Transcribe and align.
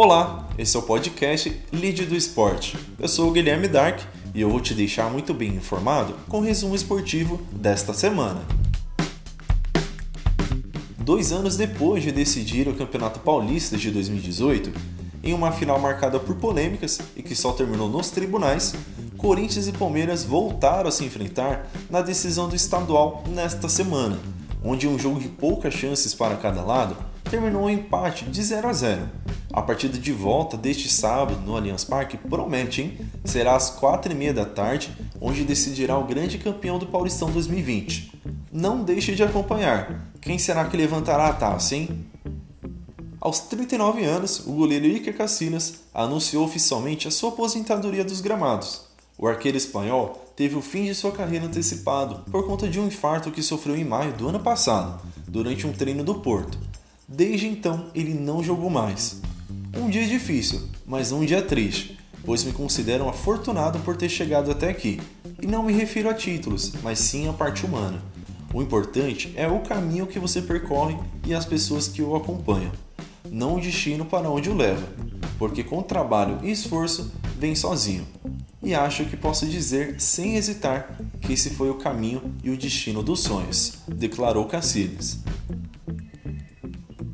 Olá, 0.00 0.46
esse 0.56 0.76
é 0.76 0.78
o 0.78 0.82
podcast 0.84 1.60
Lead 1.72 2.06
do 2.06 2.14
Esporte. 2.14 2.78
Eu 3.00 3.08
sou 3.08 3.28
o 3.28 3.32
Guilherme 3.32 3.66
Dark 3.66 3.98
e 4.32 4.40
eu 4.40 4.48
vou 4.48 4.60
te 4.60 4.72
deixar 4.72 5.10
muito 5.10 5.34
bem 5.34 5.48
informado 5.48 6.14
com 6.28 6.38
o 6.38 6.40
resumo 6.40 6.76
esportivo 6.76 7.40
desta 7.50 7.92
semana. 7.92 8.42
Dois 10.98 11.32
anos 11.32 11.56
depois 11.56 12.04
de 12.04 12.12
decidir 12.12 12.68
o 12.68 12.76
Campeonato 12.76 13.18
Paulista 13.18 13.76
de 13.76 13.90
2018, 13.90 14.70
em 15.20 15.34
uma 15.34 15.50
final 15.50 15.80
marcada 15.80 16.20
por 16.20 16.36
polêmicas 16.36 17.00
e 17.16 17.20
que 17.20 17.34
só 17.34 17.50
terminou 17.50 17.88
nos 17.88 18.08
tribunais, 18.08 18.76
Corinthians 19.16 19.66
e 19.66 19.72
Palmeiras 19.72 20.22
voltaram 20.22 20.88
a 20.88 20.92
se 20.92 21.04
enfrentar 21.04 21.68
na 21.90 22.02
decisão 22.02 22.48
do 22.48 22.54
estadual 22.54 23.24
nesta 23.26 23.68
semana, 23.68 24.16
onde 24.62 24.86
um 24.86 24.96
jogo 24.96 25.18
de 25.18 25.28
poucas 25.28 25.74
chances 25.74 26.14
para 26.14 26.36
cada 26.36 26.62
lado 26.62 26.96
terminou 27.28 27.64
um 27.64 27.70
empate 27.70 28.24
de 28.24 28.42
0 28.42 28.68
a 28.68 28.72
0. 28.72 29.08
A 29.52 29.62
partida 29.62 29.98
de 29.98 30.12
volta 30.12 30.56
deste 30.56 30.88
sábado 30.88 31.40
no 31.40 31.56
Allianz 31.56 31.84
Parque 31.84 32.16
promete, 32.16 32.82
hein? 32.82 32.98
Será 33.24 33.56
às 33.56 33.70
4h30 33.78 34.32
da 34.32 34.44
tarde, 34.44 34.96
onde 35.20 35.44
decidirá 35.44 35.98
o 35.98 36.04
grande 36.04 36.38
campeão 36.38 36.78
do 36.78 36.86
Paulistão 36.86 37.30
2020. 37.30 38.12
Não 38.52 38.82
deixe 38.82 39.14
de 39.14 39.22
acompanhar. 39.22 40.10
Quem 40.20 40.38
será 40.38 40.64
que 40.66 40.76
levantará 40.76 41.28
a 41.28 41.32
taça, 41.32 41.76
hein? 41.76 42.06
Aos 43.20 43.40
39 43.40 44.04
anos, 44.04 44.46
o 44.46 44.52
goleiro 44.52 44.86
Iker 44.86 45.16
Casillas 45.16 45.80
anunciou 45.92 46.44
oficialmente 46.44 47.08
a 47.08 47.10
sua 47.10 47.30
aposentadoria 47.30 48.04
dos 48.04 48.20
gramados. 48.20 48.82
O 49.18 49.26
arqueiro 49.26 49.56
espanhol 49.56 50.32
teve 50.36 50.54
o 50.54 50.62
fim 50.62 50.84
de 50.84 50.94
sua 50.94 51.10
carreira 51.10 51.46
antecipado 51.46 52.30
por 52.30 52.46
conta 52.46 52.68
de 52.68 52.78
um 52.78 52.86
infarto 52.86 53.32
que 53.32 53.42
sofreu 53.42 53.76
em 53.76 53.84
maio 53.84 54.12
do 54.12 54.28
ano 54.28 54.38
passado, 54.38 55.02
durante 55.26 55.66
um 55.66 55.72
treino 55.72 56.04
do 56.04 56.16
Porto. 56.16 56.67
Desde 57.08 57.46
então, 57.46 57.90
ele 57.94 58.12
não 58.12 58.42
jogou 58.42 58.68
mais. 58.68 59.22
Um 59.74 59.88
dia 59.88 60.06
difícil, 60.06 60.60
mas 60.86 61.10
um 61.10 61.24
dia 61.24 61.40
triste, 61.40 61.98
pois 62.22 62.44
me 62.44 62.52
considero 62.52 63.08
afortunado 63.08 63.78
por 63.80 63.96
ter 63.96 64.10
chegado 64.10 64.50
até 64.50 64.68
aqui. 64.68 65.00
E 65.40 65.46
não 65.46 65.62
me 65.62 65.72
refiro 65.72 66.10
a 66.10 66.14
títulos, 66.14 66.74
mas 66.82 66.98
sim 66.98 67.26
à 67.26 67.32
parte 67.32 67.64
humana. 67.64 68.02
O 68.52 68.60
importante 68.60 69.32
é 69.36 69.48
o 69.48 69.60
caminho 69.60 70.06
que 70.06 70.18
você 70.18 70.42
percorre 70.42 70.98
e 71.26 71.32
as 71.32 71.46
pessoas 71.46 71.88
que 71.88 72.02
o 72.02 72.14
acompanham, 72.14 72.72
não 73.30 73.56
o 73.56 73.60
destino 73.60 74.04
para 74.04 74.30
onde 74.30 74.50
o 74.50 74.54
leva, 74.54 74.86
porque 75.38 75.64
com 75.64 75.82
trabalho 75.82 76.38
e 76.42 76.50
esforço 76.50 77.10
vem 77.38 77.54
sozinho 77.54 78.06
e 78.62 78.74
acho 78.74 79.04
que 79.04 79.16
posso 79.16 79.46
dizer 79.46 80.00
sem 80.00 80.36
hesitar 80.36 80.98
que 81.20 81.32
esse 81.32 81.50
foi 81.50 81.70
o 81.70 81.76
caminho 81.76 82.34
e 82.42 82.50
o 82.50 82.56
destino 82.56 83.02
dos 83.02 83.20
sonhos, 83.20 83.78
declarou 83.86 84.44
Cacilhas. 84.46 85.18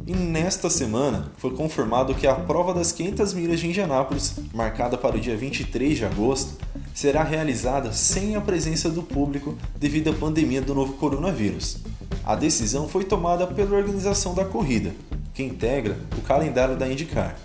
E 0.07 0.13
nesta 0.15 0.69
semana 0.69 1.33
foi 1.39 1.53
confirmado 1.53 2.15
que 2.15 2.27
a 2.27 2.35
prova 2.35 2.75
das 2.75 2.93
500 2.93 3.33
milhas 3.33 3.59
de 3.59 3.69
Indianápolis, 3.69 4.35
marcada 4.53 4.99
para 4.99 5.17
o 5.17 5.21
dia 5.21 5.35
23 5.35 5.97
de 5.97 6.05
agosto, 6.05 6.59
será 6.95 7.23
realizada 7.25 7.91
sem 7.91 8.37
a 8.37 8.41
presença 8.41 8.91
do 8.91 9.03
público 9.03 9.57
devido 9.77 10.11
à 10.11 10.13
pandemia 10.13 10.61
do 10.61 10.75
novo 10.75 10.93
coronavírus. 10.95 11.79
A 12.23 12.35
decisão 12.35 12.87
foi 12.87 13.05
tomada 13.05 13.47
pela 13.47 13.77
organização 13.77 14.35
da 14.35 14.45
corrida, 14.45 14.95
que 15.33 15.43
integra 15.43 15.97
o 16.19 16.21
calendário 16.21 16.77
da 16.77 16.87
IndyCar, 16.87 17.39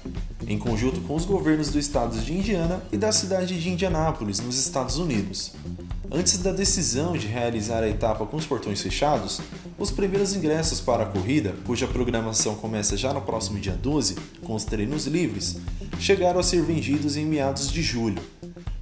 em 0.45 0.59
conjunto 0.59 0.99
com 1.01 1.15
os 1.15 1.23
governos 1.23 1.67
dos 1.67 1.85
estados 1.85 2.25
de 2.25 2.33
Indiana 2.33 2.83
e 2.91 2.97
da 2.97 3.13
cidade 3.13 3.57
de 3.57 3.69
Indianápolis, 3.69 4.41
nos 4.41 4.59
Estados 4.59 4.97
Unidos. 4.97 5.53
Antes 6.11 6.39
da 6.39 6.51
decisão 6.51 7.13
de 7.13 7.27
realizar 7.27 7.83
a 7.83 7.89
etapa 7.89 8.25
com 8.25 8.35
os 8.35 8.45
portões 8.45 8.81
fechados, 8.81 9.39
os 9.79 9.91
primeiros 9.91 10.35
ingressos 10.35 10.81
para 10.81 11.03
a 11.03 11.05
corrida, 11.05 11.55
cuja 11.65 11.87
programação 11.87 12.55
começa 12.55 12.97
já 12.97 13.13
no 13.13 13.21
próximo 13.21 13.57
dia 13.57 13.73
12, 13.73 14.15
com 14.43 14.53
os 14.53 14.65
treinos 14.65 15.07
livres, 15.07 15.57
chegaram 15.97 16.41
a 16.41 16.43
ser 16.43 16.61
vendidos 16.61 17.15
em 17.15 17.25
meados 17.25 17.71
de 17.71 17.81
julho. 17.81 18.21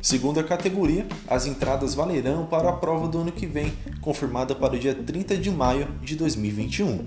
Segundo 0.02 0.40
a 0.40 0.44
categoria, 0.44 1.06
as 1.28 1.46
entradas 1.46 1.94
valerão 1.94 2.48
para 2.48 2.70
a 2.70 2.74
prova 2.74 3.08
do 3.08 3.20
ano 3.20 3.32
que 3.32 3.46
vem, 3.46 3.74
confirmada 4.02 4.56
para 4.56 4.76
o 4.76 4.80
dia 4.80 4.96
30 4.96 5.38
de 5.38 5.52
maio 5.52 5.88
de 6.02 6.16
2021. 6.16 7.06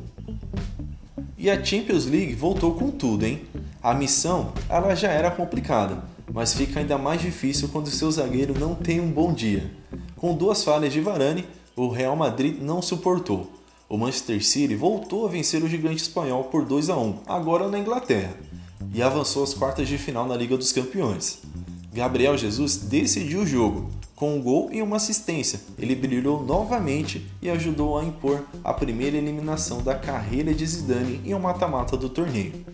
E 1.36 1.50
a 1.50 1.62
Champions 1.64 2.06
League 2.06 2.34
voltou 2.34 2.74
com 2.74 2.90
tudo, 2.90 3.24
hein? 3.24 3.42
A 3.82 3.94
missão 3.94 4.52
ela 4.68 4.94
já 4.94 5.08
era 5.08 5.30
complicada, 5.30 6.04
mas 6.32 6.54
fica 6.54 6.78
ainda 6.78 6.98
mais 6.98 7.20
difícil 7.20 7.68
quando 7.68 7.88
seu 7.88 8.10
zagueiro 8.10 8.56
não 8.58 8.74
tem 8.74 9.00
um 9.00 9.10
bom 9.10 9.32
dia. 9.32 9.70
Com 10.16 10.34
duas 10.34 10.62
falhas 10.62 10.92
de 10.92 11.00
Varane, 11.00 11.44
o 11.74 11.88
Real 11.88 12.14
Madrid 12.14 12.60
não 12.60 12.82
suportou. 12.82 13.59
O 13.90 13.98
Manchester 13.98 14.40
City 14.44 14.76
voltou 14.76 15.26
a 15.26 15.28
vencer 15.28 15.64
o 15.64 15.68
gigante 15.68 16.00
espanhol 16.00 16.44
por 16.44 16.64
2 16.64 16.90
a 16.90 16.96
1, 16.96 17.22
agora 17.26 17.66
na 17.66 17.76
Inglaterra, 17.76 18.32
e 18.94 19.02
avançou 19.02 19.42
às 19.42 19.52
quartas 19.52 19.88
de 19.88 19.98
final 19.98 20.28
na 20.28 20.36
Liga 20.36 20.56
dos 20.56 20.70
Campeões. 20.70 21.40
Gabriel 21.92 22.38
Jesus 22.38 22.76
decidiu 22.76 23.40
o 23.40 23.46
jogo, 23.46 23.90
com 24.14 24.36
um 24.36 24.40
gol 24.40 24.68
e 24.70 24.80
uma 24.80 24.94
assistência. 24.94 25.60
Ele 25.76 25.96
brilhou 25.96 26.40
novamente 26.44 27.26
e 27.42 27.50
ajudou 27.50 27.98
a 27.98 28.04
impor 28.04 28.44
a 28.62 28.72
primeira 28.72 29.16
eliminação 29.16 29.82
da 29.82 29.96
carreira 29.96 30.54
de 30.54 30.64
Zidane 30.64 31.20
em 31.24 31.34
um 31.34 31.40
mata-mata 31.40 31.96
do 31.96 32.08
torneio. 32.08 32.64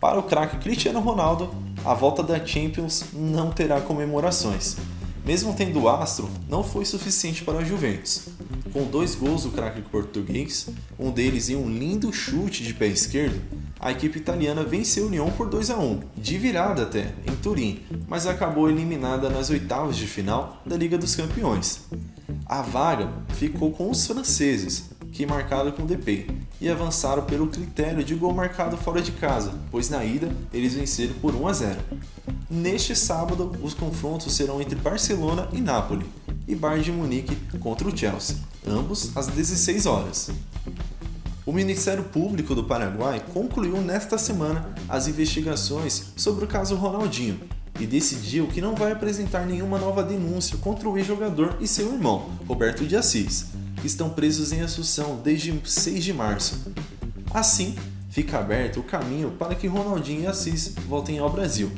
Para 0.00 0.18
o 0.18 0.22
craque 0.22 0.56
Cristiano 0.56 1.00
Ronaldo, 1.00 1.54
a 1.84 1.92
volta 1.92 2.22
da 2.22 2.42
Champions 2.42 3.04
não 3.12 3.50
terá 3.50 3.82
comemorações. 3.82 4.78
Mesmo 5.26 5.52
tendo 5.52 5.90
astro, 5.90 6.26
não 6.48 6.64
foi 6.64 6.86
suficiente 6.86 7.44
para 7.44 7.58
a 7.58 7.64
Juventus. 7.64 8.28
Com 8.74 8.82
dois 8.86 9.14
gols 9.14 9.44
do 9.44 9.52
craque 9.52 9.80
português, 9.82 10.68
um 10.98 11.12
deles 11.12 11.48
em 11.48 11.54
um 11.54 11.70
lindo 11.70 12.12
chute 12.12 12.64
de 12.64 12.74
pé 12.74 12.88
esquerdo, 12.88 13.40
a 13.78 13.92
equipe 13.92 14.18
italiana 14.18 14.64
venceu 14.64 15.06
o 15.06 15.08
Lyon 15.08 15.30
por 15.30 15.48
2 15.48 15.70
a 15.70 15.78
1, 15.78 16.00
de 16.16 16.36
virada 16.38 16.82
até, 16.82 17.14
em 17.24 17.36
Turim, 17.36 17.84
mas 18.08 18.26
acabou 18.26 18.68
eliminada 18.68 19.30
nas 19.30 19.48
oitavas 19.48 19.96
de 19.96 20.08
final 20.08 20.60
da 20.66 20.76
Liga 20.76 20.98
dos 20.98 21.14
Campeões. 21.14 21.82
A 22.46 22.62
vaga 22.62 23.12
ficou 23.36 23.70
com 23.70 23.88
os 23.88 24.04
franceses, 24.08 24.90
que 25.12 25.24
marcaram 25.24 25.70
com 25.70 25.86
DP, 25.86 26.26
e 26.60 26.68
avançaram 26.68 27.22
pelo 27.22 27.46
critério 27.46 28.02
de 28.02 28.16
gol 28.16 28.34
marcado 28.34 28.76
fora 28.76 29.00
de 29.00 29.12
casa, 29.12 29.56
pois 29.70 29.88
na 29.88 30.04
ida 30.04 30.34
eles 30.52 30.74
venceram 30.74 31.14
por 31.22 31.32
1 31.32 31.46
a 31.46 31.52
0. 31.52 31.80
Neste 32.50 32.96
sábado, 32.96 33.52
os 33.62 33.72
confrontos 33.72 34.34
serão 34.34 34.60
entre 34.60 34.74
Barcelona 34.74 35.48
e 35.52 35.60
Nápoles, 35.60 36.08
e 36.46 36.54
Bayern 36.54 36.84
de 36.84 36.92
Munique 36.92 37.36
contra 37.58 37.88
o 37.88 37.96
Chelsea, 37.96 38.36
ambos 38.66 39.16
às 39.16 39.26
16 39.28 39.86
horas. 39.86 40.30
O 41.46 41.52
Ministério 41.52 42.04
Público 42.04 42.54
do 42.54 42.64
Paraguai 42.64 43.22
concluiu 43.32 43.76
nesta 43.80 44.16
semana 44.16 44.74
as 44.88 45.06
investigações 45.08 46.12
sobre 46.16 46.44
o 46.44 46.48
caso 46.48 46.74
Ronaldinho 46.74 47.38
e 47.78 47.86
decidiu 47.86 48.46
que 48.46 48.60
não 48.60 48.74
vai 48.74 48.92
apresentar 48.92 49.46
nenhuma 49.46 49.78
nova 49.78 50.02
denúncia 50.02 50.56
contra 50.58 50.88
o 50.88 50.96
ex-jogador 50.96 51.56
e 51.60 51.66
seu 51.66 51.92
irmão, 51.92 52.30
Roberto 52.46 52.86
de 52.86 52.96
Assis, 52.96 53.46
que 53.80 53.86
estão 53.86 54.08
presos 54.08 54.52
em 54.52 54.62
Assunção 54.62 55.20
desde 55.22 55.52
6 55.62 56.04
de 56.04 56.12
março. 56.12 56.72
Assim, 57.32 57.74
fica 58.08 58.38
aberto 58.38 58.80
o 58.80 58.84
caminho 58.84 59.32
para 59.32 59.54
que 59.54 59.66
Ronaldinho 59.66 60.22
e 60.22 60.26
Assis 60.26 60.74
voltem 60.88 61.18
ao 61.18 61.30
Brasil. 61.30 61.70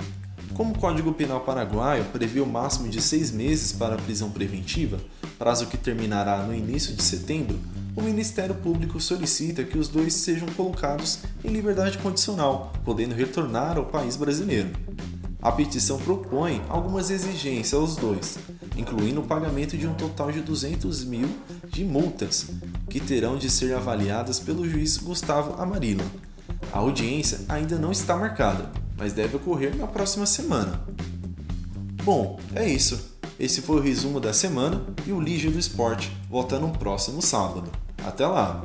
Como 0.56 0.72
o 0.72 0.78
Código 0.78 1.12
Penal 1.12 1.40
paraguaio 1.40 2.06
prevê 2.06 2.40
o 2.40 2.46
máximo 2.46 2.88
de 2.88 2.98
seis 3.02 3.30
meses 3.30 3.72
para 3.72 3.94
a 3.94 3.98
prisão 3.98 4.30
preventiva, 4.30 4.98
prazo 5.38 5.66
que 5.66 5.76
terminará 5.76 6.38
no 6.38 6.54
início 6.54 6.94
de 6.94 7.02
setembro, 7.02 7.58
o 7.94 8.00
Ministério 8.00 8.54
Público 8.54 8.98
solicita 8.98 9.62
que 9.64 9.76
os 9.76 9.86
dois 9.88 10.14
sejam 10.14 10.48
colocados 10.56 11.18
em 11.44 11.48
liberdade 11.48 11.98
condicional, 11.98 12.72
podendo 12.86 13.14
retornar 13.14 13.76
ao 13.76 13.84
país 13.84 14.16
brasileiro. 14.16 14.70
A 15.42 15.52
petição 15.52 15.98
propõe 15.98 16.62
algumas 16.70 17.10
exigências 17.10 17.74
aos 17.74 17.94
dois, 17.94 18.38
incluindo 18.78 19.20
o 19.20 19.26
pagamento 19.26 19.76
de 19.76 19.86
um 19.86 19.92
total 19.92 20.32
de 20.32 20.40
200 20.40 21.04
mil 21.04 21.28
de 21.68 21.84
multas, 21.84 22.46
que 22.88 22.98
terão 22.98 23.36
de 23.36 23.50
ser 23.50 23.74
avaliadas 23.74 24.40
pelo 24.40 24.66
juiz 24.66 24.96
Gustavo 24.96 25.60
Amarillo. 25.60 26.04
A 26.72 26.78
audiência 26.78 27.40
ainda 27.46 27.78
não 27.78 27.92
está 27.92 28.16
marcada, 28.16 28.85
mas 28.96 29.12
deve 29.12 29.36
ocorrer 29.36 29.76
na 29.76 29.86
próxima 29.86 30.26
semana. 30.26 30.80
Bom, 32.02 32.38
é 32.54 32.68
isso. 32.68 33.16
Esse 33.38 33.60
foi 33.60 33.76
o 33.76 33.82
resumo 33.82 34.20
da 34.20 34.32
semana 34.32 34.82
e 35.06 35.12
o 35.12 35.20
Lígia 35.20 35.50
do 35.50 35.58
Esporte 35.58 36.10
volta 36.30 36.58
no 36.58 36.70
próximo 36.70 37.20
sábado. 37.20 37.70
Até 38.04 38.26
lá! 38.26 38.62